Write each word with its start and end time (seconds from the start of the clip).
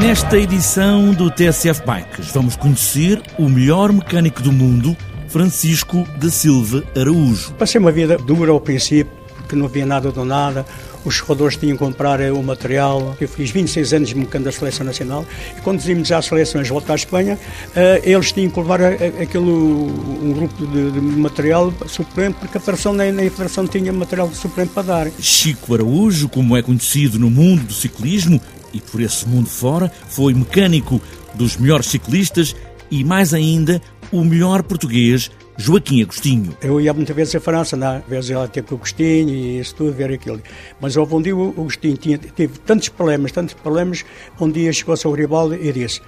Nesta 0.00 0.38
edição 0.38 1.12
do 1.12 1.30
TSF 1.30 1.82
Bikes, 1.84 2.32
vamos 2.32 2.56
conhecer 2.56 3.20
o 3.38 3.50
melhor 3.50 3.92
mecânico 3.92 4.42
do 4.42 4.50
mundo, 4.50 4.96
Francisco 5.28 6.08
da 6.16 6.30
Silva 6.30 6.82
Araújo. 6.98 7.52
Passei 7.52 7.78
uma 7.78 7.92
vida 7.92 8.16
dura 8.16 8.50
ao 8.50 8.58
princípio, 8.58 9.12
porque 9.36 9.54
não 9.54 9.66
havia 9.66 9.84
nada 9.84 10.10
do 10.10 10.24
nada. 10.24 10.64
Os 11.04 11.14
jogadores 11.14 11.58
tinham 11.58 11.76
que 11.76 11.84
comprar 11.84 12.18
o 12.32 12.42
material. 12.42 13.14
Eu 13.20 13.28
fiz 13.28 13.50
26 13.50 13.92
anos 13.92 14.08
de 14.08 14.14
mecânico 14.14 14.50
da 14.50 14.52
Seleção 14.52 14.86
Nacional 14.86 15.24
e 15.56 15.60
quando 15.60 15.84
íamos 15.84 16.10
às 16.10 16.24
seleções 16.24 16.66
voltar 16.66 16.94
à 16.94 16.96
Espanha, 16.96 17.38
eh, 17.76 18.00
eles 18.02 18.32
tinham 18.32 18.50
que 18.50 18.58
levar 18.58 18.80
aquele, 18.82 19.44
um 19.44 20.32
grupo 20.34 20.66
de, 20.66 20.92
de 20.92 21.00
material 21.00 21.72
suplente, 21.86 22.38
porque 22.40 22.56
a 22.56 22.60
Federação 22.60 22.94
nem, 22.94 23.12
nem 23.12 23.26
a 23.26 23.30
Federação 23.30 23.66
tinha 23.66 23.92
material 23.92 24.30
suplente 24.32 24.70
para 24.72 24.82
dar. 24.82 25.10
Chico 25.20 25.74
Araújo, 25.74 26.26
como 26.30 26.56
é 26.56 26.62
conhecido 26.62 27.18
no 27.18 27.30
mundo 27.30 27.64
do 27.64 27.74
ciclismo, 27.74 28.40
e 28.72 28.80
por 28.80 29.00
esse 29.00 29.28
mundo 29.28 29.48
fora, 29.48 29.90
foi 30.08 30.34
mecânico 30.34 31.00
dos 31.34 31.56
melhores 31.56 31.86
ciclistas 31.86 32.54
e, 32.90 33.04
mais 33.04 33.32
ainda, 33.32 33.80
o 34.12 34.24
melhor 34.24 34.62
português, 34.62 35.30
Joaquim 35.56 36.02
Agostinho. 36.02 36.56
Eu 36.62 36.80
ia 36.80 36.92
muitas 36.92 37.14
vezes 37.14 37.34
à 37.34 37.40
França, 37.40 37.76
né? 37.76 38.02
às 38.02 38.08
vezes 38.08 38.30
ia 38.30 38.48
ter 38.48 38.62
com 38.62 38.74
o 38.74 38.78
Agostinho 38.78 39.28
e 39.28 39.60
isso 39.60 39.74
tudo, 39.74 39.92
ver 39.92 40.10
aquilo. 40.12 40.40
Mas 40.80 40.96
houve 40.96 41.14
um 41.14 41.22
dia 41.22 41.36
o 41.36 41.50
Agostinho 41.50 41.96
tinha, 41.96 42.18
teve 42.18 42.58
tantos 42.60 42.88
problemas, 42.88 43.30
tantos 43.30 43.54
problemas, 43.54 44.04
um 44.40 44.50
dia 44.50 44.72
chegou-se 44.72 45.06
ao 45.06 45.12
Ribaldo 45.12 45.54
e 45.54 45.72
disse: 45.72 46.00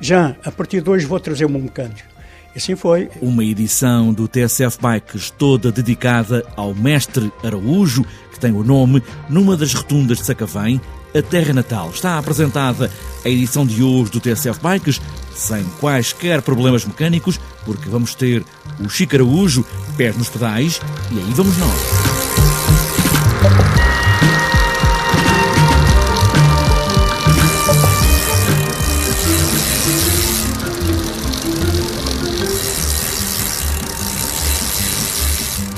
Jean, 0.00 0.36
a 0.44 0.50
partir 0.50 0.80
de 0.80 0.88
hoje 0.88 1.06
vou 1.06 1.18
trazer 1.18 1.44
um 1.44 1.48
mecânico. 1.48 2.08
E 2.54 2.58
assim 2.58 2.74
foi. 2.74 3.08
Uma 3.20 3.44
edição 3.44 4.12
do 4.12 4.26
TSF 4.26 4.78
Bikes 4.80 5.30
toda 5.30 5.70
dedicada 5.70 6.44
ao 6.56 6.74
mestre 6.74 7.32
Araújo, 7.44 8.04
que 8.32 8.40
tem 8.40 8.52
o 8.52 8.64
nome 8.64 9.02
numa 9.28 9.56
das 9.56 9.72
rotundas 9.74 10.18
de 10.18 10.24
Sacavém, 10.24 10.80
a 11.14 11.22
terra 11.22 11.52
natal. 11.52 11.90
Está 11.90 12.18
apresentada 12.18 12.90
a 13.24 13.28
edição 13.28 13.66
de 13.66 13.82
hoje 13.82 14.12
do 14.12 14.20
TSF 14.20 14.60
Bikes, 14.60 15.00
sem 15.34 15.64
quaisquer 15.80 16.42
problemas 16.42 16.84
mecânicos, 16.84 17.40
porque 17.64 17.88
vamos 17.88 18.14
ter 18.14 18.44
o 18.78 18.88
Chico 18.88 19.16
Araújo, 19.16 19.64
pés 19.96 20.16
nos 20.16 20.28
pedais, 20.28 20.80
e 21.10 21.18
aí 21.18 21.32
vamos 21.34 21.56
nós. 21.58 21.80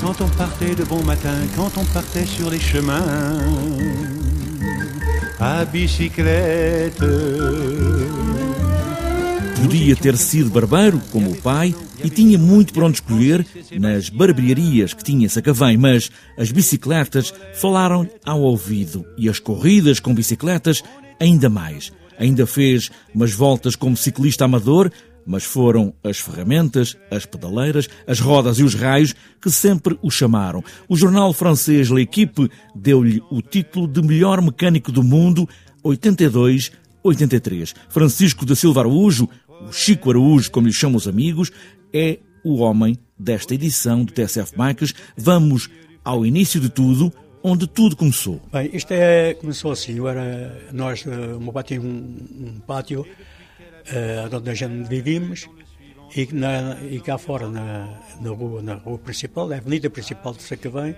Quand 0.01 0.21
on 0.21 0.29
partait 0.37 0.75
de 0.75 0.83
bon 0.83 1.01
matin, 1.03 1.47
quand 1.55 1.71
on 1.77 1.85
partait 1.85 2.25
sur 2.25 2.49
les 2.49 2.59
chemins, 2.59 3.01
à 5.43 5.65
biciclette. 5.65 7.03
Podia 9.61 9.93
ter 9.93 10.15
sido 10.17 10.49
barbeiro, 10.49 11.01
como 11.11 11.31
o 11.31 11.41
pai, 11.41 11.75
e 12.01 12.09
tinha 12.09 12.37
muito 12.37 12.71
para 12.71 12.85
onde 12.85 12.95
escolher 12.95 13.45
nas 13.77 14.07
barbearias 14.07 14.93
que 14.93 15.03
tinha 15.03 15.27
Sacavém, 15.27 15.75
mas 15.75 16.09
as 16.37 16.49
bicicletas 16.49 17.33
falaram 17.55 18.09
ao 18.25 18.41
ouvido 18.41 19.05
e 19.17 19.27
as 19.27 19.37
corridas 19.37 19.99
com 19.99 20.13
bicicletas 20.13 20.81
ainda 21.19 21.49
mais. 21.49 21.91
Ainda 22.17 22.47
fez 22.47 22.89
umas 23.13 23.33
voltas 23.33 23.75
como 23.75 23.97
ciclista 23.97 24.45
amador, 24.45 24.89
mas 25.25 25.43
foram 25.43 25.93
as 26.03 26.19
ferramentas, 26.19 26.97
as 27.09 27.25
pedaleiras, 27.25 27.87
as 28.07 28.19
rodas 28.19 28.59
e 28.59 28.63
os 28.63 28.75
raios 28.75 29.15
que 29.41 29.49
sempre 29.49 29.97
o 30.01 30.09
chamaram. 30.09 30.63
O 30.87 30.95
jornal 30.95 31.33
francês 31.33 31.89
L'Equipe 31.89 32.49
deu-lhe 32.75 33.21
o 33.29 33.41
título 33.41 33.87
de 33.87 34.01
melhor 34.01 34.41
mecânico 34.41 34.91
do 34.91 35.03
mundo 35.03 35.47
82-83. 35.83 37.73
Francisco 37.89 38.45
da 38.45 38.55
Silva 38.55 38.81
Araújo, 38.81 39.29
o 39.49 39.71
Chico 39.71 40.09
Araújo, 40.09 40.51
como 40.51 40.67
lhe 40.67 40.73
chamam 40.73 40.97
os 40.97 41.07
amigos, 41.07 41.51
é 41.93 42.19
o 42.43 42.57
homem 42.57 42.97
desta 43.17 43.55
edição 43.55 44.03
do 44.03 44.11
TSF 44.11 44.53
Bikes. 44.57 44.93
Vamos 45.15 45.69
ao 46.03 46.25
início 46.25 46.59
de 46.59 46.69
tudo, 46.69 47.13
onde 47.41 47.67
tudo 47.67 47.95
começou. 47.95 48.41
Bem, 48.51 48.69
isto 48.73 48.91
é, 48.91 49.33
começou 49.33 49.71
assim, 49.71 49.97
eu 49.97 50.07
era, 50.07 50.59
nós, 50.71 51.05
o 51.05 51.39
meu 51.39 51.53
pai 51.53 51.63
tinha 51.63 51.81
um, 51.81 52.17
um 52.39 52.59
pátio 52.65 53.05
onde 54.33 54.49
a 54.49 54.53
gente 54.53 54.87
vivíamos 54.87 55.49
e, 56.15 56.27
na, 56.33 56.79
e 56.81 56.99
cá 56.99 57.17
fora, 57.17 57.49
na, 57.49 57.99
na, 58.21 58.29
rua, 58.29 58.61
na 58.61 58.75
rua 58.75 58.97
principal, 58.97 59.47
na 59.47 59.57
avenida 59.57 59.89
principal 59.89 60.33
de 60.33 60.43
Sacavém, 60.43 60.95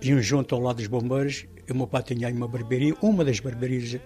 e 0.00 0.14
um 0.14 0.20
junto 0.20 0.54
ao 0.54 0.60
lado 0.60 0.76
dos 0.76 0.86
bombeiros, 0.86 1.46
o 1.70 1.74
meu 1.74 1.86
pai 1.86 2.02
tinha 2.02 2.28
uma 2.28 2.48
barbearia, 2.48 2.94
uma 3.02 3.24
das 3.24 3.40
barbearias 3.40 3.98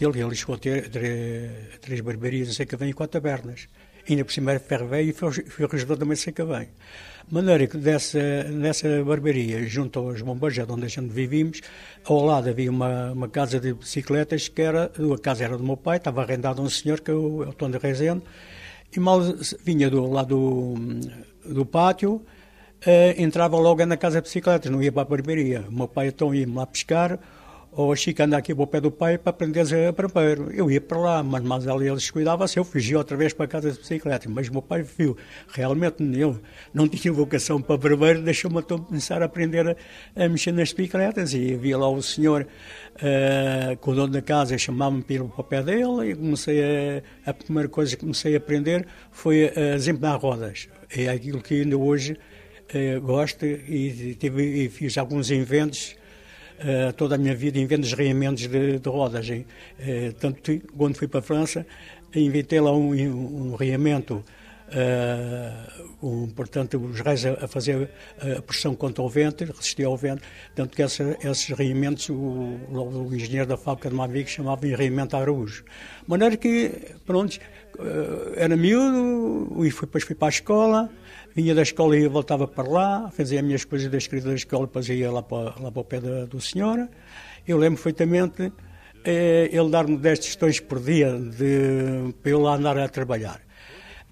ele, 0.00 0.22
ele 0.22 0.34
chegou 0.34 0.54
a 0.54 0.58
ter 0.58 0.88
três, 0.88 1.50
três 1.80 2.00
barbearias 2.00 2.48
em 2.48 2.52
Sacavém 2.52 2.90
e 2.90 2.92
quatro 2.92 3.20
tabernas. 3.20 3.68
Ainda 4.08 4.24
por 4.24 4.32
cima 4.32 4.52
era 4.52 4.60
ferro 4.60 4.88
velho 4.88 5.10
e 5.10 5.12
foi 5.12 5.66
regedor 5.70 5.98
também 5.98 6.14
de 6.14 6.22
Sacavém. 6.22 6.68
De 7.26 7.34
maneira 7.34 7.66
que 7.66 7.76
dessa, 7.76 8.44
nessa 8.44 9.04
barbearia, 9.04 9.66
junto 9.66 9.98
aos 9.98 10.22
bombeiros, 10.22 10.58
onde 10.70 10.86
a 10.86 10.88
gente 10.88 11.12
vivíamos, 11.12 11.60
ao 12.04 12.24
lado 12.24 12.48
havia 12.48 12.70
uma, 12.70 13.12
uma 13.12 13.28
casa 13.28 13.60
de 13.60 13.74
bicicletas, 13.74 14.48
que 14.48 14.62
era, 14.62 14.84
a 14.86 15.18
casa 15.18 15.44
era 15.44 15.58
do 15.58 15.62
meu 15.62 15.76
pai, 15.76 15.98
estava 15.98 16.22
arrendado 16.22 16.62
a 16.62 16.64
um 16.64 16.70
senhor, 16.70 17.00
que 17.00 17.10
é 17.10 17.14
o, 17.14 17.42
é 17.42 17.52
Tom 17.52 17.70
de 17.70 17.76
Rezende, 17.76 18.22
e 18.96 18.98
mal 18.98 19.20
vinha 19.62 19.90
do 19.90 20.06
lado 20.10 20.74
do, 21.44 21.54
do 21.54 21.66
pátio, 21.66 22.24
Uh, 22.78 23.20
entrava 23.20 23.56
logo 23.56 23.84
na 23.84 23.96
casa 23.96 24.20
de 24.20 24.28
bicicletas, 24.28 24.70
não 24.70 24.80
ia 24.80 24.92
para 24.92 25.02
a 25.02 25.04
barbearia. 25.04 25.64
O 25.68 25.72
meu 25.72 25.88
pai 25.88 26.06
então 26.06 26.32
ia-me 26.32 26.54
lá 26.54 26.64
pescar, 26.64 27.18
ou 27.78 27.92
a 27.92 27.96
Chica 27.96 28.24
anda 28.24 28.36
aqui 28.36 28.52
para 28.52 28.64
o 28.64 28.66
pé 28.66 28.80
do 28.80 28.90
pai 28.90 29.16
para 29.16 29.30
aprender 29.30 29.60
a 29.60 29.92
barbeiro. 29.92 30.50
Eu 30.52 30.68
ia 30.68 30.80
para 30.80 30.98
lá, 30.98 31.22
mas, 31.22 31.44
mas 31.44 31.68
ali 31.68 31.86
eles 31.86 32.10
cuidavam-se, 32.10 32.58
eu 32.58 32.64
fugia 32.64 32.98
outra 32.98 33.16
vez 33.16 33.32
para 33.32 33.46
casa 33.46 33.70
de 33.70 33.78
bicicleta. 33.78 34.28
Mas 34.28 34.48
o 34.48 34.52
meu 34.52 34.62
pai 34.62 34.82
viu, 34.82 35.16
realmente 35.46 36.02
eu 36.18 36.40
não 36.74 36.88
tinha 36.88 37.12
vocação 37.14 37.62
para 37.62 37.76
barbeiro, 37.76 38.20
deixou-me 38.20 38.58
então 38.58 38.78
começar 38.78 39.22
a 39.22 39.26
aprender 39.26 39.76
a, 40.16 40.24
a, 40.24 40.28
mexer 40.28 40.50
nas 40.50 40.72
bicicletas. 40.72 41.32
E 41.34 41.54
havia 41.54 41.78
lá 41.78 41.88
o 41.88 42.02
senhor, 42.02 42.48
uh, 42.96 43.76
com 43.76 43.92
o 43.92 43.94
dono 43.94 44.12
da 44.12 44.22
casa, 44.22 44.58
chamava-me 44.58 45.04
para 45.04 45.22
o 45.22 45.44
pé 45.44 45.62
dele 45.62 46.10
e 46.10 46.16
comecei 46.16 46.60
a, 47.24 47.30
a 47.30 47.32
primeira 47.32 47.68
coisa 47.68 47.94
que 47.94 48.00
comecei 48.00 48.34
a 48.34 48.38
aprender 48.38 48.88
foi 49.12 49.50
a 49.50 49.76
desempenhar 49.76 50.18
rodas. 50.18 50.68
É 50.90 51.08
aquilo 51.08 51.40
que 51.40 51.62
ainda 51.62 51.78
hoje 51.78 52.18
uh, 52.74 53.00
gosto 53.00 53.46
e, 53.46 54.16
tive, 54.18 54.64
e 54.64 54.68
fiz 54.68 54.98
alguns 54.98 55.30
inventos 55.30 55.96
uh, 56.58 56.92
toda 56.92 57.14
a 57.14 57.18
minha 57.18 57.34
vida 57.34 57.58
invento 57.58 57.82
desreamentos 57.82 58.48
de, 58.48 58.78
de 58.78 58.88
rodas. 58.88 59.28
Uh, 59.28 60.12
tanto 60.18 60.60
quando 60.76 60.96
fui 60.96 61.08
para 61.08 61.20
a 61.20 61.22
França, 61.22 61.66
inventei 62.14 62.60
lá 62.60 62.72
um, 62.72 62.92
um, 62.94 63.52
um 63.52 63.54
reamento, 63.54 64.24
uh, 64.68 66.06
um, 66.06 66.28
portanto, 66.28 66.78
os 66.78 67.00
raios 67.00 67.24
a, 67.26 67.44
a, 67.44 67.48
fazer 67.48 67.90
a 68.38 68.42
pressão 68.42 68.74
contra 68.74 69.02
o 69.02 69.08
vento, 69.08 69.44
resistir 69.44 69.84
ao 69.84 69.96
vento. 69.96 70.22
Tanto 70.54 70.76
que 70.76 70.82
essa, 70.82 71.16
esses 71.22 71.48
reamentos, 71.50 72.08
o, 72.08 72.14
o, 72.14 73.10
engenheiro 73.14 73.46
da 73.46 73.56
fábrica 73.56 73.88
de 73.88 73.94
Mavic 73.94 74.30
chamava 74.30 74.60
de 74.66 74.74
reamento 74.74 75.16
Araújo. 75.16 75.64
De 76.02 76.08
maneira 76.08 76.36
que, 76.36 76.70
pronto, 77.06 77.38
era 78.36 78.56
miúdo 78.56 79.64
e 79.64 79.70
fui, 79.70 79.86
depois 79.86 80.04
fui 80.04 80.14
para 80.14 80.28
a 80.28 80.30
escola 80.30 80.90
vinha 81.38 81.54
da 81.54 81.62
escola 81.62 81.96
e 81.96 82.08
voltava 82.08 82.48
para 82.48 82.68
lá, 82.68 83.10
fazia 83.12 83.38
as 83.38 83.46
minhas 83.46 83.64
coisas 83.64 83.88
da 83.88 83.96
escrita 83.96 84.26
da 84.26 84.34
escola, 84.34 84.66
depois 84.66 84.88
ia 84.88 85.08
lá 85.08 85.22
para, 85.22 85.54
lá 85.60 85.70
para 85.70 85.80
o 85.80 85.84
pé 85.84 86.00
da, 86.00 86.24
do 86.24 86.40
senhor. 86.40 86.88
Eu 87.46 87.56
lembro 87.58 87.80
perfeitamente 87.80 88.52
eh, 89.04 89.48
ele 89.52 89.70
dar-me 89.70 89.96
10 89.96 90.18
tostões 90.18 90.58
por 90.58 90.80
dia 90.80 91.16
de, 91.16 92.12
para 92.20 92.32
eu 92.32 92.40
lá 92.40 92.56
andar 92.56 92.76
a 92.76 92.88
trabalhar. 92.88 93.40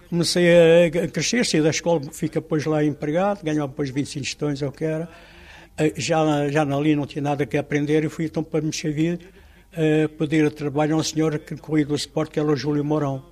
Comecei 0.08 0.46
a, 0.86 1.08
crescer, 1.08 1.44
saí 1.44 1.60
da 1.60 1.70
escola, 1.70 2.00
fica 2.12 2.40
depois 2.40 2.64
lá 2.64 2.84
empregado, 2.84 3.42
ganhava 3.42 3.66
depois 3.66 3.90
25 3.90 4.24
tostões, 4.24 4.62
ou 4.62 4.68
o 4.68 4.72
que 4.72 4.84
era. 4.84 5.08
Eh, 5.76 5.94
já, 5.96 6.48
já 6.48 6.62
ali 6.62 6.94
não 6.94 7.06
tinha 7.06 7.22
nada 7.22 7.44
que 7.44 7.58
aprender 7.58 8.04
e 8.04 8.08
fui 8.08 8.26
então 8.26 8.44
para 8.44 8.60
me 8.60 8.72
servir, 8.72 9.18
eh, 9.76 10.06
pedir 10.06 10.48
trabalho 10.52 10.94
a 10.94 10.98
um 10.98 11.02
senhor 11.02 11.36
que 11.40 11.56
corria 11.56 11.86
do 11.86 11.96
esporte, 11.96 12.30
que 12.30 12.38
era 12.38 12.48
o 12.48 12.54
Júlio 12.54 12.84
Mourão. 12.84 13.24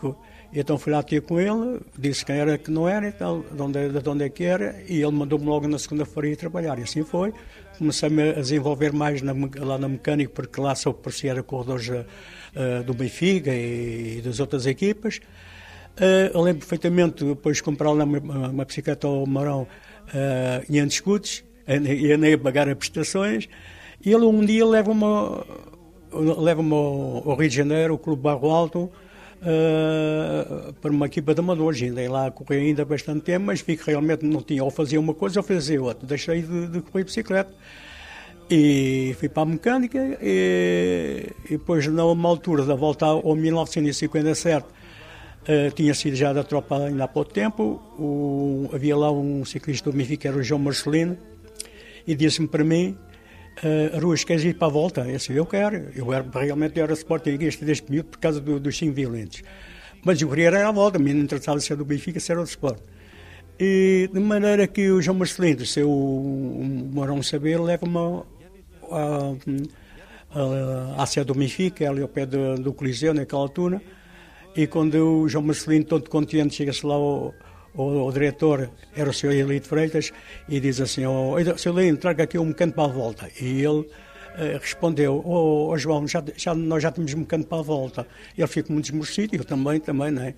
Que, 0.00 0.12
então 0.52 0.76
fui 0.76 0.92
lá 0.92 1.02
ter 1.02 1.22
com 1.22 1.38
ele, 1.38 1.80
disse 1.96 2.24
quem 2.24 2.36
era 2.36 2.58
que 2.58 2.70
não 2.70 2.88
era, 2.88 3.06
então, 3.06 3.44
de 3.52 3.62
onde, 3.62 3.88
de 3.88 4.08
onde 4.08 4.24
é 4.24 4.28
que 4.28 4.44
era, 4.44 4.82
e 4.88 5.00
ele 5.00 5.12
mandou-me 5.12 5.44
logo 5.44 5.68
na 5.68 5.78
segunda-feira 5.78 6.28
ir 6.28 6.36
trabalhar. 6.36 6.78
E 6.78 6.82
assim 6.82 7.04
foi. 7.04 7.32
Comecei-me 7.78 8.30
a 8.30 8.34
desenvolver 8.34 8.92
mais 8.92 9.22
na, 9.22 9.32
lá 9.58 9.78
na 9.78 9.88
mecânica, 9.88 10.32
porque 10.34 10.60
lá 10.60 10.74
só 10.74 10.92
parecia 10.92 11.30
era 11.30 11.42
corredores 11.42 11.88
uh, 11.88 12.84
do 12.84 12.92
Benfica 12.92 13.54
e, 13.54 14.18
e, 14.18 14.22
das 14.22 14.40
outras 14.40 14.66
equipas. 14.66 15.20
Uh, 15.96 16.34
eu 16.34 16.40
lembro 16.40 16.60
perfeitamente, 16.60 17.24
depois 17.24 17.60
comprar 17.60 17.92
lá 17.92 18.04
uma, 18.04 18.18
uma 18.48 18.64
bicicleta 18.64 19.06
ao 19.06 19.24
Marão 19.26 19.62
uh, 19.62 20.64
em 20.68 20.84
escudos, 20.84 21.44
e 21.68 22.12
andei 22.12 22.34
a 22.34 22.38
pagar 22.38 22.68
as 22.68 22.74
prestações, 22.74 23.48
e 24.04 24.12
ele 24.12 24.24
um 24.24 24.44
dia 24.44 24.66
leva-me 24.66 25.04
leva 26.12 26.60
ao, 26.60 27.30
ao 27.30 27.36
Rio 27.36 27.48
de 27.48 27.54
Janeiro, 27.54 27.94
o 27.94 27.98
Clube 27.98 28.22
Barro 28.22 28.50
Alto, 28.50 28.90
uh, 29.40 30.72
para 30.74 30.90
uma 30.90 31.06
equipa 31.06 31.34
de 31.34 31.40
amadores. 31.40 31.82
Andei 31.82 32.08
lá 32.08 32.26
a 32.26 32.30
correr 32.30 32.58
ainda 32.58 32.84
bastante 32.84 33.22
tempo, 33.22 33.46
mas 33.46 33.60
vi 33.60 33.76
que 33.76 33.86
realmente 33.86 34.24
não 34.24 34.42
tinha 34.42 34.62
ou 34.62 34.70
fazia 34.70 35.00
uma 35.00 35.14
coisa 35.14 35.40
ou 35.40 35.44
fazia 35.44 35.82
outra. 35.82 36.06
Deixei 36.06 36.42
de, 36.42 36.66
de 36.68 36.80
correr 36.80 37.04
bicicleta. 37.04 37.52
E 38.52 39.14
fui 39.20 39.28
para 39.28 39.44
a 39.44 39.46
mecânica 39.46 40.18
e, 40.20 41.24
e 41.44 41.50
depois, 41.50 41.86
numa 41.86 42.28
altura 42.28 42.64
da 42.64 42.74
volta 42.74 43.06
ao 43.06 43.36
1957, 43.36 44.66
uh, 44.66 45.70
tinha 45.72 45.94
sido 45.94 46.16
já 46.16 46.32
da 46.32 46.42
tropa 46.42 46.86
ainda 46.86 47.04
há 47.04 47.08
pouco 47.08 47.32
tempo, 47.32 47.80
o, 47.96 48.68
havia 48.72 48.96
lá 48.96 49.12
um 49.12 49.44
ciclista 49.44 49.88
do 49.88 49.96
Benfica, 49.96 50.26
era 50.26 50.36
o 50.36 50.42
João 50.42 50.60
Marcelino, 50.60 51.16
e 52.04 52.16
disse-me 52.16 52.48
para 52.48 52.64
mim, 52.64 52.98
uh, 53.64 54.00
Ruas, 54.00 54.24
queres 54.24 54.44
ir 54.44 54.54
para 54.54 54.68
a 54.68 54.70
volta? 54.70 55.00
Eu 55.02 55.16
disse, 55.16 55.32
eu 55.32 55.46
quero. 55.46 55.90
Eu 55.94 56.12
era, 56.12 56.24
realmente 56.32 56.80
era 56.80 56.92
sportinguista 56.94 57.64
deste 57.64 57.90
miúdo 57.90 58.10
por 58.10 58.18
causa 58.18 58.40
do, 58.40 58.58
dos 58.60 58.76
cinco 58.76 58.94
violentos. 58.94 59.42
Mas 60.04 60.20
eu 60.20 60.28
queria 60.28 60.46
era 60.46 60.68
a 60.68 60.72
volta, 60.72 60.98
me 60.98 61.12
não 61.12 61.22
interessava 61.22 61.60
se 61.60 61.72
era 61.72 61.78
do 61.78 61.84
Benfica, 61.84 62.18
se 62.18 62.32
era 62.32 62.40
do 62.40 62.46
Sport. 62.46 62.80
E 63.58 64.08
de 64.12 64.20
maneira 64.20 64.66
que 64.66 64.90
o 64.90 65.02
João 65.02 65.18
Marcelino, 65.18 65.66
se 65.66 65.80
eu 65.80 65.90
moram 65.90 67.22
saber, 67.22 67.60
leva-me 67.60 68.24
à, 68.90 69.34
à 71.02 71.22
do 71.22 71.34
Benfica, 71.34 71.90
ali 71.90 72.00
ao 72.00 72.08
pé 72.08 72.24
do, 72.24 72.54
do 72.54 72.72
Coliseu, 72.72 73.12
naquela 73.12 73.42
altura. 73.42 73.82
E 74.56 74.66
quando 74.66 74.94
o 74.94 75.28
João 75.28 75.44
Marcelino, 75.44 75.84
todo 75.84 76.08
contente, 76.08 76.54
chega-se 76.54 76.86
lá 76.86 76.94
ao 76.94 77.34
o, 77.74 78.06
o, 78.06 78.12
diretor 78.12 78.70
era 78.94 79.08
o 79.08 79.12
Sr. 79.12 79.32
Elito 79.32 79.68
Freitas 79.68 80.12
e 80.48 80.60
diz 80.60 80.80
assim, 80.80 81.06
oh, 81.06 81.36
Sr. 81.56 81.78
Elito, 81.78 81.98
traga 81.98 82.24
aqui 82.24 82.38
um 82.38 82.46
mecânico 82.46 82.76
para 82.76 82.90
a 82.90 82.94
volta. 82.94 83.30
E 83.40 83.62
ele 83.62 83.80
uh, 83.80 84.58
respondeu, 84.60 85.22
oh, 85.24 85.70
oh, 85.70 85.78
João, 85.78 86.06
já, 86.06 86.22
já, 86.36 86.54
nós 86.54 86.82
já 86.82 86.90
temos 86.90 87.14
um 87.14 87.18
mecânico 87.18 87.48
para 87.48 87.58
a 87.58 87.62
volta. 87.62 88.06
Ele 88.36 88.46
ficou 88.46 88.72
muito 88.72 88.86
desmorcido, 88.86 89.36
eu 89.36 89.44
também, 89.44 89.80
também, 89.80 90.10
não 90.10 90.22
é? 90.22 90.34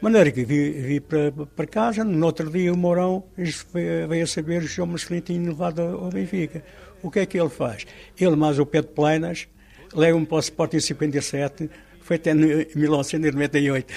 Maneira 0.00 0.30
que 0.30 0.44
vi, 0.44 0.70
vi 0.70 1.00
para, 1.00 1.32
para 1.32 1.66
casa, 1.66 2.04
no 2.04 2.26
outro 2.26 2.50
dia 2.50 2.72
o 2.72 2.76
Mourão 2.76 3.24
veio 3.36 4.24
a 4.24 4.26
saber 4.26 4.60
que 4.60 4.66
o 4.66 4.68
João 4.68 4.88
Marcelino 4.88 5.22
tinha 5.22 5.48
levado 5.48 5.80
ao 5.80 6.10
Benfica. 6.10 6.62
O 7.02 7.10
que 7.10 7.20
é 7.20 7.26
que 7.26 7.38
ele 7.38 7.50
faz? 7.50 7.86
Ele 8.18 8.36
mais 8.36 8.58
o 8.58 8.66
Pedro 8.66 8.90
Planas, 8.92 9.48
leva-me 9.94 10.26
para 10.26 10.36
o 10.36 10.40
Sporting 10.40 10.80
57, 10.80 11.70
foi 12.00 12.16
até 12.16 12.32
1998. 12.34 13.92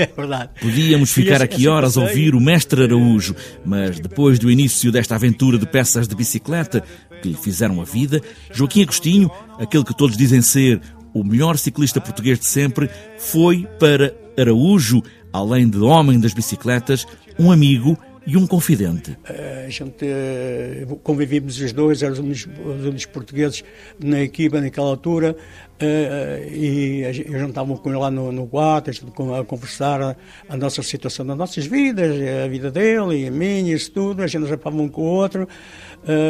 É 0.00 0.06
verdade. 0.06 0.50
Podíamos 0.60 1.12
ficar 1.12 1.42
aqui 1.42 1.68
horas 1.68 1.98
a 1.98 2.00
ouvir 2.00 2.34
o 2.34 2.40
mestre 2.40 2.84
Araújo, 2.84 3.36
mas 3.64 4.00
depois 4.00 4.38
do 4.38 4.50
início 4.50 4.90
desta 4.90 5.14
aventura 5.14 5.58
de 5.58 5.66
peças 5.66 6.08
de 6.08 6.14
bicicleta 6.14 6.82
que 7.20 7.28
lhe 7.28 7.34
fizeram 7.34 7.82
a 7.82 7.84
vida, 7.84 8.22
Joaquim 8.50 8.82
Agostinho, 8.82 9.30
aquele 9.58 9.84
que 9.84 9.94
todos 9.94 10.16
dizem 10.16 10.40
ser 10.40 10.80
o 11.12 11.22
melhor 11.22 11.58
ciclista 11.58 12.00
português 12.00 12.38
de 12.38 12.46
sempre, 12.46 12.88
foi 13.18 13.68
para 13.78 14.14
Araújo, 14.38 15.02
além 15.32 15.68
de 15.68 15.78
homem 15.78 16.18
das 16.18 16.32
bicicletas, 16.32 17.06
um 17.38 17.52
amigo 17.52 17.98
e 18.30 18.36
um 18.36 18.46
confidente. 18.46 19.18
A 19.66 19.68
gente 19.68 20.04
eh, 20.06 20.86
convivimos 21.02 21.60
os 21.60 21.72
dois, 21.72 22.00
éramos 22.00 22.46
os 22.46 22.84
únicos 22.84 23.06
portugueses 23.06 23.64
na 23.98 24.20
equipa 24.20 24.60
naquela 24.60 24.86
altura, 24.86 25.36
eh, 25.80 26.48
e 26.52 27.04
a 27.04 27.10
gente 27.10 27.28
estava 27.28 27.76
com 27.76 27.88
ele 27.88 27.98
lá 27.98 28.08
no, 28.08 28.30
no 28.30 28.44
Guatas, 28.44 29.02
a 29.36 29.44
conversar 29.44 30.16
a, 30.48 30.56
nossa 30.56 30.80
situação 30.80 31.26
das 31.26 31.36
nossas 31.36 31.66
vidas, 31.66 32.14
a 32.44 32.46
vida 32.46 32.70
dele 32.70 33.24
e 33.24 33.26
a 33.26 33.32
minha, 33.32 33.74
isso 33.74 33.90
tudo, 33.90 34.22
a 34.22 34.28
gente 34.28 34.48
rapava 34.48 34.76
um 34.76 34.88
com 34.88 35.02
o 35.02 35.06
outro, 35.06 35.48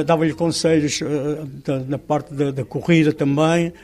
dava-lhe 0.07 0.33
conselhos 0.33 1.01
na 1.87 1.99
parte 1.99 2.33
da, 2.33 2.51
da 2.51 2.65
corrida 2.65 3.13
também, 3.13 3.75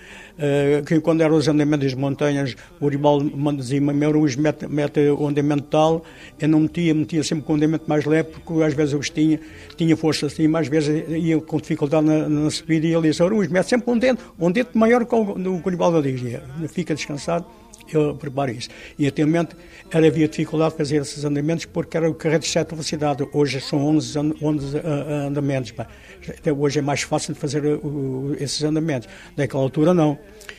que 0.85 1.01
quando 1.01 1.23
eram 1.23 1.37
os 1.37 1.49
andamentos 1.49 1.87
das 1.87 1.95
montanhas, 1.95 2.55
o 2.81 2.89
Ribaldo 2.89 3.31
dizia-me, 3.57 3.93
meu, 3.93 4.13
mete, 4.39 4.67
mete 4.67 5.01
o 5.11 5.27
andamento 5.27 5.65
tal, 5.65 6.05
eu 6.39 6.49
não 6.49 6.61
metia, 6.61 6.95
metia 6.95 7.23
sempre 7.23 7.45
com 7.45 7.55
o 7.55 7.57
andamento 7.57 7.85
mais 7.89 8.05
leve, 8.05 8.31
porque 8.31 8.63
às 8.63 8.75
vezes 8.75 8.93
eu 8.93 9.01
tinha, 9.01 9.41
tinha 9.77 9.97
força 9.97 10.27
assim, 10.27 10.47
mas 10.47 10.63
às 10.63 10.69
vezes 10.69 11.05
ia 11.09 11.41
com 11.41 11.59
dificuldade 11.59 12.07
na, 12.07 12.29
na 12.29 12.51
subida 12.51 12.87
e 12.87 12.95
ele 12.95 13.09
disse, 13.09 13.23
Ruiz, 13.23 13.49
mete 13.49 13.69
sempre 13.69 13.91
um 13.91 13.99
dente, 13.99 14.23
um 14.39 14.51
dente 14.51 14.77
maior 14.77 15.07
que 15.07 15.15
o, 15.15 15.21
o 15.21 15.69
Ribaldo 15.69 16.03
dizia, 16.03 16.43
fica 16.69 16.95
descansado 16.95 17.47
eu 17.93 18.15
preparo 18.15 18.51
isso. 18.51 18.69
E 18.99 19.07
anteriormente 19.07 19.57
era, 19.91 20.07
havia 20.07 20.29
dificuldade 20.29 20.73
de 20.73 20.79
fazer 20.79 20.97
esses 20.97 21.25
andamentos 21.25 21.65
porque 21.65 21.97
era 21.97 22.11
o 22.11 22.15
carreto 22.15 22.45
de 22.45 22.51
7 22.51 22.71
velocidade. 22.71 23.29
Hoje 23.33 23.61
são 23.61 23.85
11, 23.87 24.19
11 24.43 24.77
uh, 24.77 24.81
andamentos. 25.29 25.73
Pá. 25.73 25.87
Até 26.29 26.53
hoje 26.53 26.79
é 26.79 26.83
mais 26.83 27.03
fácil 27.03 27.35
de 27.35 27.41
fazer 27.41 27.65
uh, 27.65 28.37
esses 28.39 28.63
andamentos. 28.63 29.09
Naquela 29.37 29.63
altura 29.63 29.95
não. 29.95 30.19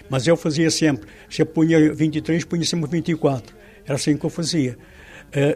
Mas 0.10 0.28
eu 0.28 0.38
fazia 0.38 0.72
sempre. 0.72 1.08
Se 1.30 1.42
eu 1.42 1.46
punha 1.46 1.94
23, 1.94 2.44
punha 2.46 2.66
sempre 2.66 2.90
24. 2.90 3.56
Era 3.86 3.96
assim 3.96 4.18
que 4.18 4.26
eu 4.26 4.30
fazia. 4.30 4.78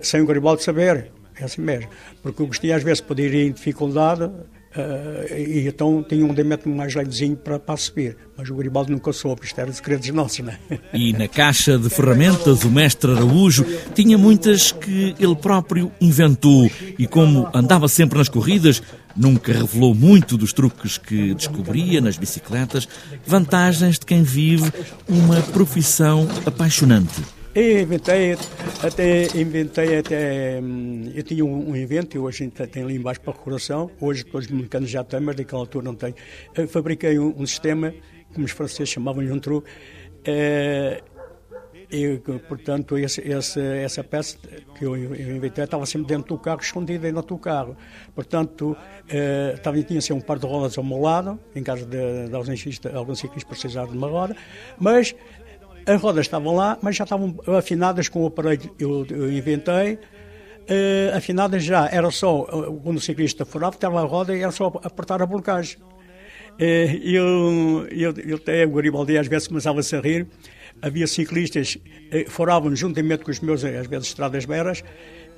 Sem 0.02 0.22
o 0.22 0.26
Garibaldi 0.26 0.64
saber. 0.64 1.12
É 1.40 1.46
assim 1.46 1.62
mesmo. 1.62 1.90
Porque 2.22 2.42
eu 2.42 2.48
gostei 2.48 2.72
às 2.72 2.84
vezes 2.84 3.02
poder 3.02 3.34
ir 3.34 3.48
em 3.48 3.52
dificuldade 3.52 4.30
Uh, 4.76 5.38
e 5.38 5.68
então 5.68 6.04
tinha 6.08 6.26
um 6.26 6.32
andamento 6.32 6.70
mais 6.70 6.96
levezinho 6.96 7.36
para, 7.36 7.60
para 7.60 7.76
subir. 7.76 8.16
Mas 8.38 8.50
o 8.50 8.56
Garibaldi 8.56 8.92
nunca 8.92 9.12
soube, 9.12 9.46
isto 9.46 9.60
era 9.60 9.72
segredos 9.72 10.08
nossos, 10.10 10.40
não 10.40 10.54
é? 10.54 10.60
E 10.94 11.12
na 11.12 11.28
caixa 11.28 11.78
de 11.78 11.90
ferramentas, 11.90 12.64
o 12.64 12.72
mestre 12.72 13.12
Araújo 13.12 13.66
tinha 13.94 14.18
muitas 14.18 14.72
que 14.72 15.14
ele 15.20 15.36
próprio 15.36 15.92
inventou. 16.00 16.72
E 16.98 17.06
como 17.06 17.50
andava 17.54 17.88
sempre 17.90 18.18
nas 18.18 18.30
corridas, 18.30 18.82
nunca 19.16 19.52
revelou 19.52 19.94
muito 19.94 20.38
dos 20.38 20.54
truques 20.54 20.98
que 20.98 21.34
descobria 21.34 22.00
nas 22.00 22.18
bicicletas, 22.18 22.88
vantagens 23.26 24.00
de 24.00 24.06
quem 24.06 24.24
vive 24.24 24.72
uma 25.08 25.42
profissão 25.42 26.28
apaixonante. 26.46 27.22
Eu 27.54 27.82
inventei, 27.82 28.38
até 28.82 29.24
inventei 29.38 29.98
até. 29.98 30.60
Hum, 30.62 31.12
eu 31.14 31.22
tinha 31.22 31.44
um, 31.44 31.72
um 31.72 31.76
evento, 31.76 32.16
eu 32.16 32.24
hoje 32.24 32.50
tenho 32.50 32.86
ali 32.86 32.96
embaixo 32.96 33.20
para 33.20 33.34
a 33.34 33.36
recordação, 33.36 33.92
hoje 34.00 34.24
todos 34.24 34.48
os 34.48 34.54
mecanos 34.54 34.90
já 34.90 35.04
têm, 35.04 35.20
mas 35.20 35.36
naquela 35.36 35.62
altura 35.62 35.86
não. 35.92 35.98
Eu 36.56 36.68
fabriquei 36.70 37.20
um, 37.20 37.34
um 37.38 37.46
sistema, 37.46 37.94
como 38.34 38.46
os 38.46 38.52
franceses 38.52 38.88
chamavam-lhe 38.88 39.30
um 39.30 39.40
truque, 39.40 39.70
é, 40.24 41.04
e, 41.92 42.22
portanto, 42.48 42.98
esse, 42.98 43.20
esse, 43.20 43.60
essa 43.60 44.02
peça 44.02 44.38
que 44.78 44.86
eu, 44.86 44.96
eu 44.96 45.36
inventei 45.36 45.66
estava 45.66 45.86
sempre 45.86 46.08
dentro 46.08 46.30
do 46.30 46.42
carro, 46.42 46.62
escondida 46.62 47.12
dentro 47.12 47.36
do 47.36 47.38
carro. 47.38 47.76
Portanto, 48.16 48.78
eh, 49.10 49.56
estava, 49.58 49.84
tinha 49.84 50.00
assim, 50.00 50.14
um 50.14 50.22
par 50.22 50.40
de 50.40 50.48
rodas 50.48 50.78
ao 50.78 50.86
meu 50.86 51.02
lado, 51.02 51.38
em 51.54 51.62
caso 51.62 51.86
de, 51.86 52.30
de 52.30 52.96
alguns 52.96 53.20
ciclistas 53.20 53.44
precisarem 53.44 53.92
de 53.92 53.98
uma 53.98 54.08
roda, 54.08 54.38
mas 54.80 55.14
as 55.92 56.02
rodas 56.02 56.26
estavam 56.26 56.56
lá, 56.56 56.78
mas 56.82 56.96
já 56.96 57.04
estavam 57.04 57.36
afinadas 57.58 58.08
com 58.08 58.24
o 58.24 58.28
aparelho 58.28 58.58
que 58.58 58.84
eu, 58.84 59.06
eu 59.10 59.32
inventei. 59.32 60.00
Uh, 60.62 61.18
afinadas 61.18 61.64
já, 61.64 61.90
era 61.92 62.10
só, 62.12 62.44
quando 62.84 62.98
o 62.98 63.02
ciclista 63.02 63.44
furava, 63.44 63.76
estava 63.76 64.00
a 64.00 64.06
roda 64.06 64.36
e 64.36 64.42
era 64.42 64.52
só 64.52 64.68
apertar 64.84 65.22
a 65.22 65.26
blocagem. 65.26 65.78
Uh, 66.60 66.98
eu, 67.04 67.88
eu, 67.92 68.14
eu 68.26 68.36
até 68.38 68.66
o 68.66 68.72
Garibaldi 68.72 69.18
às 69.18 69.28
vezes 69.28 69.48
começava-se 69.48 69.96
a 69.96 70.00
rir. 70.00 70.28
Havia 70.82 71.08
ciclistas 71.08 71.76
uh, 71.76 72.30
furavam 72.30 72.76
juntamente 72.76 73.24
com 73.24 73.32
os 73.32 73.40
meus, 73.40 73.64
às 73.64 73.88
vezes, 73.88 74.08
estradas 74.08 74.46
beras, 74.46 74.84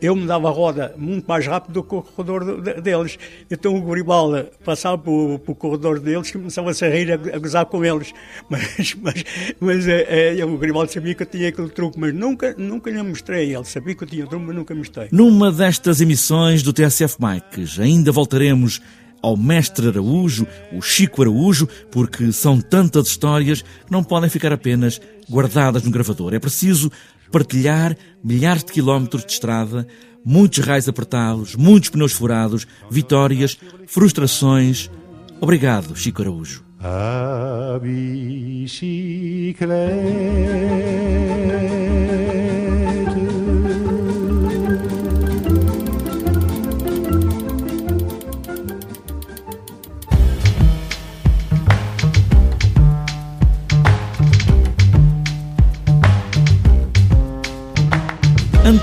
eu 0.04 0.16
me 0.16 0.28
dava 0.28 0.50
a 0.50 0.52
roda 0.52 0.94
muito 0.98 1.26
mais 1.26 1.48
rápido 1.48 1.74
do 1.74 1.84
que 1.84 1.96
o 1.96 2.02
corredor 2.02 2.62
deles. 2.62 3.18
Então 3.50 3.76
o 3.76 3.82
Garibaldi 3.82 4.50
passava 4.64 4.98
pelo, 4.98 5.40
corredor 5.40 6.00
deles 6.00 6.30
e 6.30 6.34
começava-se 6.34 6.84
a 6.84 6.90
rir, 6.90 7.12
a, 7.12 7.16
a, 7.16 7.40
gozar 7.40 7.66
com 7.66 7.84
eles. 7.84 8.14
Mas, 8.50 8.96
mas, 8.96 9.26
mas 9.60 9.88
é, 9.88 10.38
é, 10.38 10.46
o 10.46 10.58
Garibaldi 10.58 10.92
sabia 10.92 11.16
que 11.16 11.24
eu 11.24 11.28
tinha 11.28 11.50
aquele 11.50 11.70
truque, 11.70 12.00
mas 12.00 12.14
nunca, 12.14 12.54
nunca 12.58 12.92
lhe 12.92 13.02
mostrei. 13.02 13.56
Ele 13.56 13.64
sabia 13.64 13.96
que 13.96 14.04
eu 14.04 14.08
tinha 14.08 14.28
truque, 14.28 14.46
mas 14.46 14.56
nunca 14.56 14.76
mostrei. 14.76 15.08
Numa 15.12 15.52
destas 15.52 16.02
emissões 16.02 16.62
do 16.62 16.74
TSF 16.74 17.18
Mikes, 17.20 17.80
ainda 17.80 18.12
voltaremos 18.12 18.82
ao 19.24 19.38
mestre 19.38 19.88
Araújo, 19.88 20.46
o 20.74 20.82
Chico 20.82 21.22
Araújo, 21.22 21.66
porque 21.90 22.34
são 22.34 22.60
tantas 22.60 23.08
histórias 23.08 23.62
que 23.62 23.92
não 23.92 24.04
podem 24.04 24.30
ficar 24.30 24.52
apenas 24.52 25.00
guardadas 25.30 25.84
no 25.84 25.92
gravador. 25.92 26.34
É 26.34 26.40
preciso 26.40 26.92
partilhar 27.32 27.96
milhares 28.22 28.66
de 28.66 28.74
quilómetros 28.74 29.26
de 29.26 29.32
estrada, 29.32 29.88
muitos 30.26 30.60
raios 30.60 30.90
apertados, 30.90 31.56
muitos 31.56 31.90
pneus 31.90 32.12
furados, 32.12 32.68
vitórias, 32.92 33.58
frustrações. 33.88 34.92
Obrigado, 35.40 35.96
Chico 35.96 36.22
Araújo. 36.22 36.64
A 36.82 37.80
bicicleta 37.82 39.64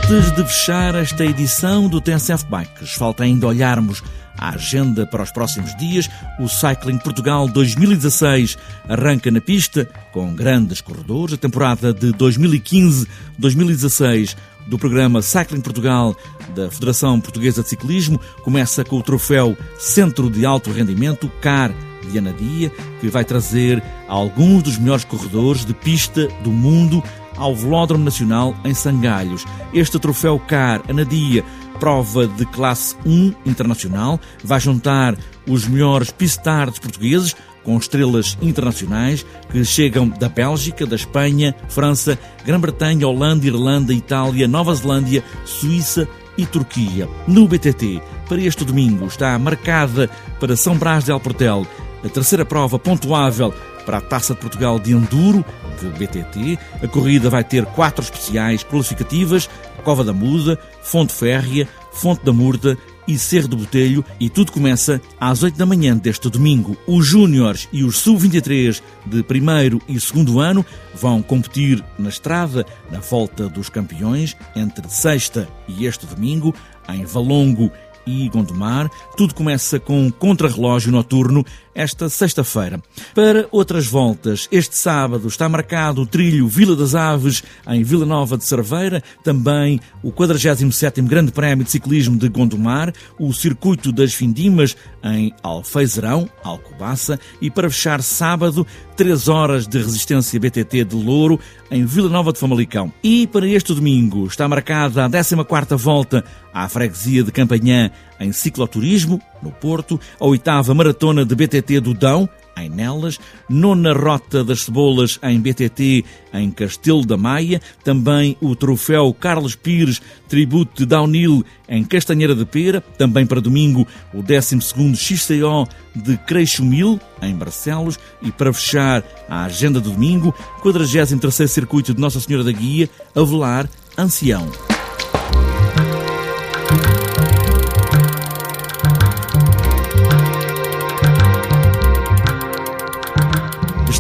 Antes 0.09 0.33
de 0.33 0.45
fechar 0.45 0.95
esta 0.95 1.25
edição 1.25 1.89
do 1.89 2.01
TSF 2.01 2.47
Bikes, 2.47 2.95
falta 2.95 3.25
ainda 3.25 3.47
olharmos 3.47 4.03
a 4.37 4.51
agenda 4.51 5.07
para 5.07 5.23
os 5.23 5.31
próximos 5.31 5.75
dias. 5.77 6.11
O 6.39 6.49
Cycling 6.49 6.99
Portugal 6.99 7.47
2016 7.47 8.57
arranca 8.89 9.31
na 9.31 9.41
pista 9.41 9.89
com 10.13 10.35
grandes 10.35 10.81
corredores. 10.81 11.35
A 11.35 11.39
temporada 11.39 11.93
de 11.93 12.13
2015-2016 12.15 14.35
do 14.67 14.79
programa 14.79 15.21
Cycling 15.23 15.61
Portugal 15.61 16.17
da 16.55 16.71
Federação 16.71 17.21
Portuguesa 17.21 17.63
de 17.63 17.69
Ciclismo 17.69 18.19
começa 18.43 18.83
com 18.85 18.97
o 18.97 19.03
troféu 19.03 19.55
Centro 19.79 20.31
de 20.31 20.47
Alto 20.47 20.73
Rendimento 20.73 21.31
CAR 21.41 21.73
de 22.11 22.19
Anadia, 22.19 22.71
que 23.01 23.09
vai 23.09 23.25
trazer 23.25 23.83
alguns 24.09 24.63
dos 24.63 24.79
melhores 24.79 25.05
corredores 25.05 25.65
de 25.65 25.75
pista 25.75 26.27
do 26.43 26.51
mundo 26.51 27.03
ao 27.37 27.55
Velódromo 27.55 28.05
Nacional 28.05 28.55
em 28.65 28.75
Sangalhos. 28.75 29.45
Este 29.73 29.99
troféu 29.99 30.39
CAR 30.39 30.83
Anadia, 30.89 31.45
prova 31.79 32.27
de 32.27 32.45
classe 32.47 32.97
1 33.07 33.35
internacional, 33.47 34.21
vai 34.45 34.61
juntar 34.61 35.17
os 35.49 35.67
melhores 35.67 36.11
pistards 36.11 36.79
portugueses 36.79 37.35
com 37.65 37.77
estrelas 37.77 38.39
internacionais 38.41 39.25
que 39.51 39.65
chegam 39.65 40.09
da 40.09 40.29
Bélgica, 40.29 40.87
da 40.87 40.97
Espanha, 40.97 41.55
França, 41.69 42.19
Grã-Bretanha, 42.45 43.07
Holanda, 43.07 43.47
Irlanda, 43.47 43.93
Itália, 43.93 44.49
Nova 44.49 44.75
Zelândia, 44.75 45.23
Suíça 45.45 46.09
e 46.37 46.47
Turquia. 46.47 47.09
No 47.27 47.47
BTT, 47.47 48.01
para 48.29 48.41
este 48.41 48.65
domingo, 48.65 49.07
está 49.07 49.39
marcada 49.39 50.09
para 50.39 50.57
São 50.57 50.77
Brás 50.77 51.05
de 51.05 51.13
Alportel 51.13 51.67
a 52.05 52.09
terceira 52.09 52.45
prova 52.45 52.79
pontuável 52.79 53.53
para 53.85 53.99
a 53.99 54.01
Taça 54.01 54.35
de 54.35 54.41
Portugal 54.41 54.79
de 54.79 54.93
Enduro, 54.93 55.45
de 55.81 55.89
BTT. 55.89 56.59
A 56.83 56.89
corrida 56.89 57.31
vai 57.31 57.45
ter 57.45 57.65
quatro 57.67 58.03
especiais 58.03 58.63
qualificativas, 58.63 59.49
Cova 59.83 60.05
da 60.05 60.13
Muda, 60.13 60.59
Fonte 60.83 61.13
Férrea, 61.13 61.69
Fonte 61.93 62.25
da 62.25 62.33
Murta 62.33 62.77
e 63.07 63.19
Cerro 63.19 63.49
do 63.49 63.57
Botelho 63.57 64.05
e 64.21 64.29
tudo 64.29 64.53
começa 64.53 65.01
às 65.21 65.43
8 65.43 65.57
da 65.57 65.67
manhã 65.67 65.97
deste 65.97 66.29
domingo. 66.29 66.77
Os 66.87 67.07
Júniores 67.07 67.69
e 67.73 67.83
os 67.83 67.99
Sub-23 67.99 68.81
de 69.07 69.23
primeiro 69.23 69.81
e 69.89 69.99
segundo 69.99 70.39
ano 70.39 70.65
vão 70.95 71.21
competir 71.23 71.85
na 71.99 72.09
estrada 72.09 72.65
na 72.91 73.01
volta 73.01 73.49
dos 73.49 73.69
campeões 73.69 74.37
entre 74.55 74.89
sexta 74.89 75.49
e 75.67 75.87
este 75.87 76.07
domingo 76.07 76.55
em 76.89 77.05
Valongo 77.05 77.73
e 78.07 78.29
Gondomar. 78.29 78.91
Tudo 79.17 79.35
começa 79.35 79.79
com 79.79 80.07
um 80.07 80.11
contrarrelógio 80.11 80.93
noturno 80.93 81.45
esta 81.75 82.09
sexta-feira. 82.09 82.83
Para 83.15 83.47
outras 83.51 83.87
voltas, 83.87 84.49
este 84.51 84.77
sábado 84.77 85.29
está 85.29 85.49
marcado 85.49 86.03
o 86.03 86.07
trilho 86.07 86.49
Vila 86.49 86.77
das 86.77 86.95
Aves 86.95 87.43
em 87.69 87.83
Vila 87.83 88.07
Nova 88.07 88.37
de 88.37 88.45
Cerveira, 88.45 89.03
também 89.23 89.81
o 90.03 90.13
47º 90.13 91.07
Grande 91.07 91.33
Prémio 91.33 91.65
de 91.65 91.71
Ciclismo 91.71 92.19
de 92.19 92.29
Gondomar, 92.29 92.93
o 93.19 93.33
Circuito 93.33 93.93
das 93.93 94.13
Findimas 94.15 94.77
em 95.03 95.33
Alfeizerão, 95.43 96.29
Alcobaça 96.43 97.19
e 97.41 97.51
para 97.51 97.71
fechar 97.71 98.03
sábado, 98.03 98.67
3 98.97 99.29
horas 99.29 99.67
de 99.67 99.79
resistência 99.79 100.39
BTT 100.39 100.85
de 100.85 100.97
Louro 100.97 101.41
em 101.71 101.85
Vila 101.85 102.09
Nova 102.09 102.33
de 102.33 102.39
Famalicão. 102.39 102.93
E 103.03 103.27
para 103.27 103.49
este 103.49 103.75
domingo 103.75 104.27
está 104.27 104.47
marcada 104.49 105.05
a 105.05 105.09
14ª 105.09 105.77
volta 105.77 106.25
à 106.53 106.69
freguesia 106.69 107.23
de 107.23 107.33
Campanhã 107.33 107.91
em 108.21 108.33
cicloturismo, 108.33 109.21
no 109.43 109.51
Porto, 109.51 109.99
a 110.21 110.27
oitava 110.27 110.75
maratona 110.75 111.25
de 111.25 111.35
BTT 111.35 111.81
do 111.81 111.95
Dão, 111.95 112.29
em 112.57 112.69
Nelas, 112.69 113.19
nona 113.49 113.93
Rota 113.93 114.45
das 114.45 114.63
Cebolas 114.63 115.19
em 115.23 115.41
BTT 115.41 116.05
em 116.35 116.51
Castelo 116.51 117.05
da 117.05 117.17
Maia, 117.17 117.61
também 117.83 118.37
o 118.41 118.55
troféu 118.55 119.15
Carlos 119.15 119.55
Pires 119.55 120.01
Tributo 120.29 120.79
de 120.79 120.87
Downhill 120.87 121.45
em 121.69 121.83
Castanheira 121.85 122.35
de 122.35 122.45
Pera, 122.45 122.81
também 122.99 123.27
para 123.27 123.41
domingo 123.41 123.87
o 124.13 124.23
12º 124.23 124.95
XCO 124.95 125.69
de 125.95 126.17
Creixumil 126.19 127.01
em 127.23 127.35
Barcelos 127.35 127.99
e 128.23 128.31
para 128.31 128.53
fechar 128.53 129.03
a 129.29 129.45
agenda 129.45 129.81
do 129.81 129.91
domingo, 129.91 130.35
43º 130.63 131.49
Circuito 131.49 131.95
de 131.95 132.01
Nossa 132.01 132.21
Senhora 132.21 132.45
da 132.45 132.53
Guia, 132.53 132.89
Avelar, 133.15 133.69
Ancião. 133.97 134.70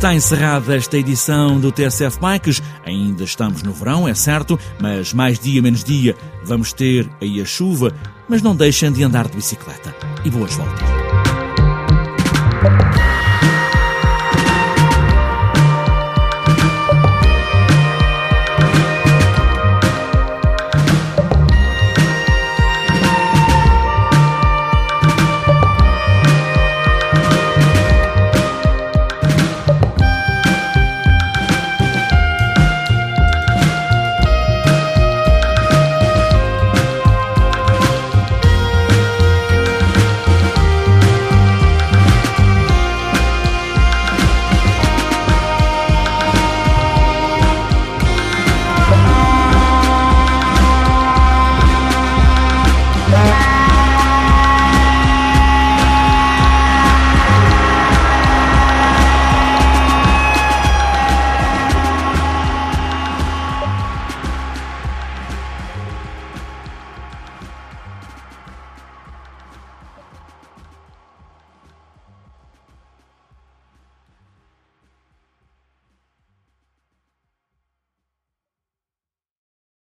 Está 0.01 0.15
encerrada 0.15 0.75
esta 0.75 0.97
edição 0.97 1.61
do 1.61 1.71
TSF 1.71 2.19
Bikes. 2.19 2.63
Ainda 2.87 3.23
estamos 3.23 3.63
no 3.63 3.71
verão, 3.71 4.09
é 4.09 4.15
certo, 4.15 4.59
mas 4.81 5.13
mais 5.13 5.39
dia 5.39 5.61
menos 5.61 5.85
dia 5.85 6.17
vamos 6.43 6.73
ter 6.73 7.07
aí 7.21 7.39
a 7.39 7.45
chuva. 7.45 7.93
Mas 8.27 8.41
não 8.41 8.57
deixem 8.57 8.91
de 8.91 9.05
andar 9.05 9.29
de 9.29 9.37
bicicleta. 9.37 9.95
E 10.25 10.31
boas 10.31 10.55
voltas. 10.55 11.10